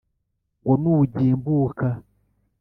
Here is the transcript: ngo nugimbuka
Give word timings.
ngo 0.61 0.73
nugimbuka 0.81 1.87